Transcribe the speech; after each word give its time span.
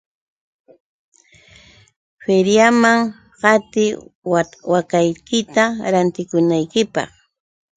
Feriaman 2.23 2.99
qatiy 3.41 3.91
waakaykita 4.71 5.63
rantikunaykipaq. 5.93 7.09